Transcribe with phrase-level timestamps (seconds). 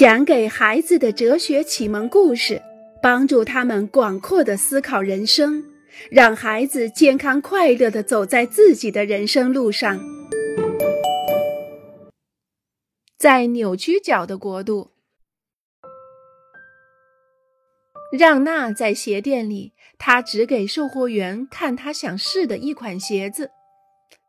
[0.00, 2.62] 讲给孩子的哲学启蒙故事，
[3.02, 5.62] 帮助他们广阔的思考人生，
[6.10, 10.00] 让孩子健康快乐的走在自己的人生路上。
[13.18, 14.92] 在扭曲脚的国度，
[18.18, 23.50] 让娜在鞋店里，她只给售货员看她想试的一款鞋子。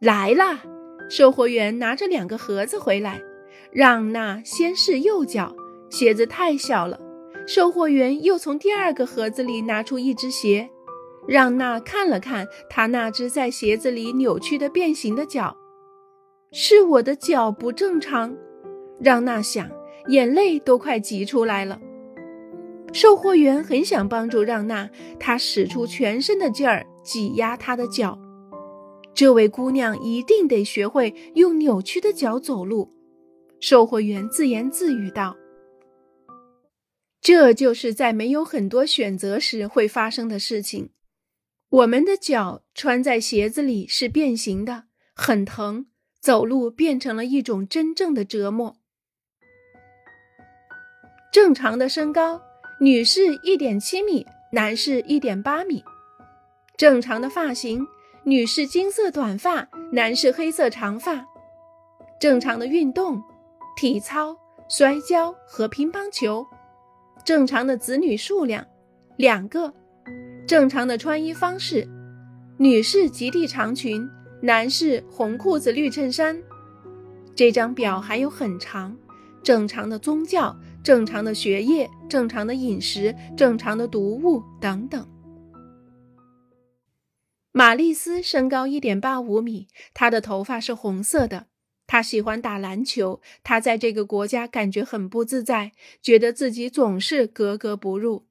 [0.00, 0.64] 来啦，
[1.08, 3.22] 售货员拿着两个盒子回来。
[3.72, 5.54] 让娜先试右脚，
[5.90, 6.98] 鞋子太小了。
[7.46, 10.70] 售货员又从第二个盒子里拿出一只鞋，
[11.26, 15.56] 让娜看了看她那只在鞋子里扭曲的变形的脚，
[16.52, 18.36] 是我的脚不正常。
[19.00, 19.68] 让娜想，
[20.08, 21.80] 眼泪都快挤出来了。
[22.92, 24.88] 售货员很想帮助让娜，
[25.18, 28.18] 他使出全身的劲儿挤压她的脚。
[29.14, 32.92] 这位姑娘一定得学会用扭曲的脚走路。
[33.58, 35.36] 售货员自言自语道
[37.20, 40.90] ：“这就是在没有很多选择时会发生的事情。
[41.68, 45.86] 我们的脚穿在鞋子里是变形的，很疼，
[46.20, 48.76] 走路变成了一种真正的折磨。
[51.32, 52.40] 正常的身高，
[52.80, 55.84] 女士一点七米，男士一点八米。
[56.76, 57.86] 正常的发型，
[58.24, 61.24] 女士金色短发，男士黑色长发。
[62.18, 63.22] 正常的运动。”
[63.76, 64.36] 体操、
[64.68, 66.44] 摔跤和乒乓球，
[67.24, 68.66] 正常的子女数量
[69.16, 69.72] 两个，
[70.46, 71.86] 正常的穿衣方式，
[72.56, 74.08] 女士及地长裙，
[74.42, 76.40] 男士红裤子绿衬衫。
[77.36, 78.96] 这张表还有很长，
[79.42, 85.06] 正常的宗教，正常的学业，正常的饮食，正常的读物等等。
[87.52, 91.46] 玛丽斯身高一点八五米，她的头发是红色的。
[91.90, 98.26] 他喜欢打篮球，他在这个国家感觉很不自在，觉得自己总是格格不入。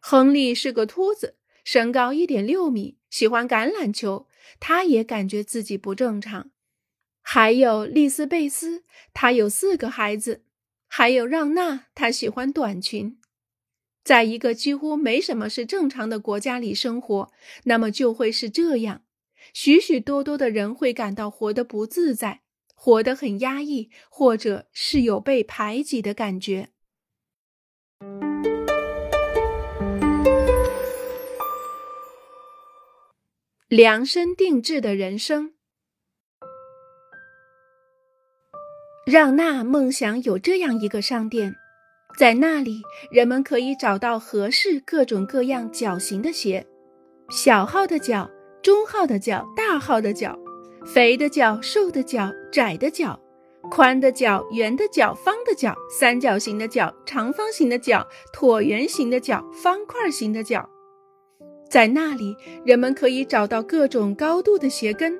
[0.00, 4.28] 亨利是个秃子，身高一点六米，喜欢橄榄球，
[4.60, 6.52] 他也感觉自己不正常。
[7.20, 10.44] 还有丽丝贝斯，她有四个孩子，
[10.86, 13.18] 还有让娜，她喜欢短裙。
[14.04, 17.32] 在一个几乎没什么是正常的国家里生活，
[17.64, 19.02] 那么就会是这样，
[19.52, 22.41] 许许多多的人会感到活得不自在。
[22.84, 26.70] 活得很压抑，或者是有被排挤的感觉。
[33.68, 35.52] 量身定制的人生，
[39.06, 41.54] 让娜梦想有这样一个商店，
[42.18, 42.82] 在那里
[43.12, 46.66] 人们可以找到合适各种各样脚型的鞋，
[47.30, 48.28] 小号的脚、
[48.60, 50.41] 中号的脚、大号的脚。
[50.84, 53.18] 肥的脚、瘦的脚、窄的脚、
[53.70, 60.68] 宽的脚、圆的脚、方的脚、三角形的脚、长方形的脚、椭圆形的脚、方块形的脚，
[61.70, 65.18] 在那里，人们可以找到各种高度的鞋跟，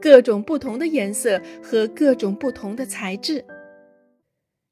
[0.00, 3.44] 各种不同的颜色和各种不同的材质。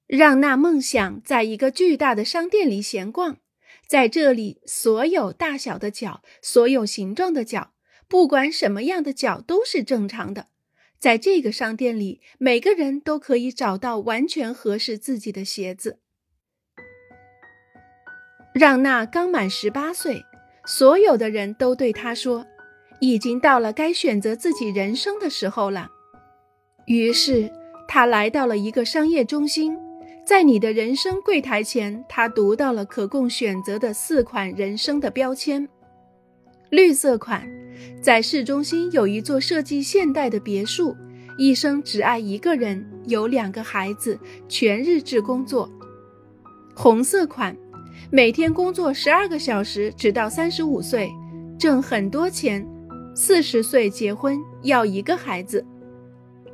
[0.08, 3.38] 让那梦想在一个巨大的商店里闲逛，
[3.88, 7.70] 在这里，所有大小的脚，所有形状的脚。
[8.12, 10.48] 不管什么样的脚都是正常的，
[10.98, 15.98] 在这个商店里，每个人都可以找到完全合适自己的鞋子。
[18.52, 20.22] 让娜刚满十八岁，
[20.66, 22.44] 所有的人都对她说
[23.00, 25.88] ：“已经到了该选择自己人生的时候了。”
[26.84, 27.50] 于是，
[27.88, 29.74] 她来到了一个商业中心，
[30.26, 35.66] 在你的人生柜台前，她读到了可供选择的四款人生的标签：
[36.68, 37.61] 绿色款。
[38.00, 40.96] 在市中心有一座设计现代的别墅，
[41.38, 44.18] 一生只爱一个人，有两个孩子，
[44.48, 45.70] 全日制工作。
[46.74, 47.56] 红色款，
[48.10, 51.10] 每天工作十二个小时，直到三十五岁，
[51.58, 52.66] 挣很多钱，
[53.14, 55.64] 四十岁结婚，要一个孩子。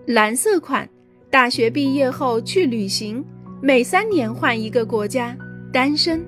[0.06, 0.88] 蓝色款，
[1.30, 3.24] 大学毕业后去旅行，
[3.60, 5.36] 每三年换一个国家，
[5.72, 6.24] 单身。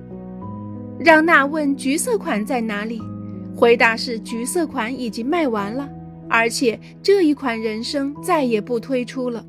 [0.99, 3.01] 让娜问橘色款在哪里？
[3.55, 5.89] 回答是：橘色款已经卖完了，
[6.29, 9.45] 而且这一款人生再也不推出了。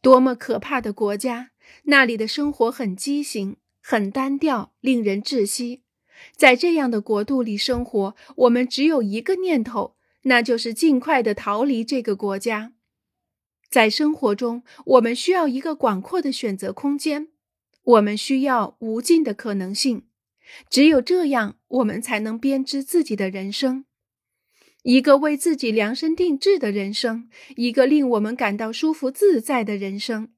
[0.00, 1.50] 多么可怕的国家！
[1.84, 5.82] 那里的生活很畸形，很单调，令人窒息。
[6.34, 12.72] 在这样的国度里生活，我们只有一个念头，那就是尽快的逃离这个国家。
[13.68, 17.28] 在生活中，我们需要一个广阔的选择空间，
[17.84, 20.04] 我们需要无尽的可能性。
[20.68, 23.84] 只有这样，我们才能编织自己的人生，
[24.82, 30.32] 一个为自己量身定制的人生，一个令我们感到舒服自在的人生。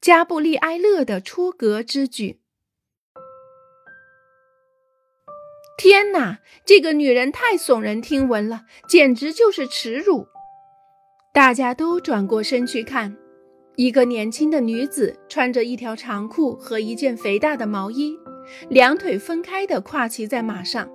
[0.00, 2.40] 加布利埃勒的出格之举。
[5.76, 10.26] 天呐，这个女人太耸人听闻了，简直就是耻辱，
[11.34, 13.16] 大家都转过身去看。
[13.76, 18.18] 一个年轻的女子穿着一条长裤和一件肥大的毛衣，
[18.70, 20.88] 两腿分开的跨骑在马上。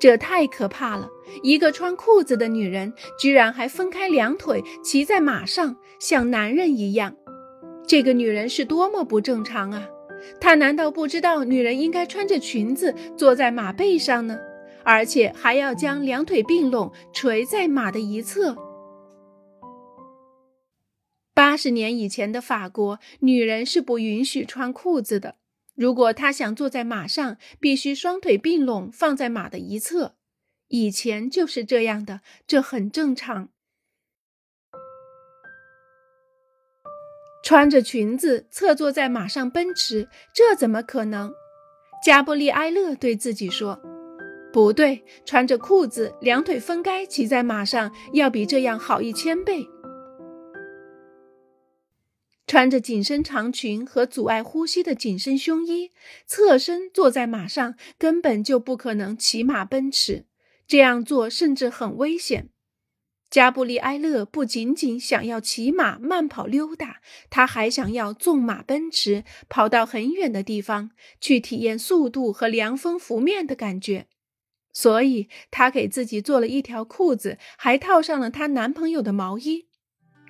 [0.00, 1.08] 这太可怕了！
[1.44, 7.14] 一个穿裤子的女人，居然还分开两腿骑在马上，像男人一样。
[7.86, 9.86] 这个女人是多么不正常啊！
[10.40, 14.36] 她难道不知道女人应该穿着裙子坐在马背上呢？
[14.82, 18.56] 而且还要将两腿并拢垂在马的一侧？
[21.38, 25.36] 八十年以前的法国，女人是不允许穿裤子的。
[25.76, 30.16] 如果她想坐在马上，必须双腿并拢放在马的一侧。
[30.66, 33.50] 以前就是这样的，这很正常。
[37.44, 41.32] 穿着裙子侧坐在马上奔驰，这怎么可能？
[42.04, 43.80] 加布利埃勒对自己说
[44.52, 49.64] ：“不对，穿着裤子，两腿分开骑在马上，要比这样好一千倍。”
[52.48, 55.92] 穿着紧身长裙和阻碍呼吸的紧身胸衣，
[56.26, 60.24] 侧身坐在马上，根本就不可能骑马奔驰。
[60.66, 62.48] 这样做甚至很危险。
[63.28, 74.06] 加布利埃勒不仅仅想要骑马慢跑溜达，他还想要纵马奔驰，跑到很远的地方去体验速度和凉风拂面的感觉。
[74.72, 79.66] 所以，他给自己做了一条裤子，还套上了她男朋友的毛衣。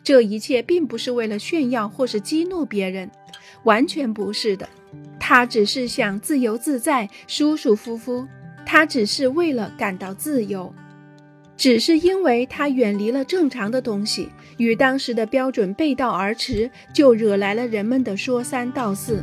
[0.08, 3.10] 这一切并不是为了炫耀或是激怒别人，
[3.64, 4.66] 完全不是的。
[5.20, 8.26] 他只是想自由自在、舒舒服服。
[8.64, 10.72] 他只是为了感到自由，
[11.58, 19.22] 只是因为他远离了正常的东西，与当时的标准背道而驰，就惹来了人们的说三道四。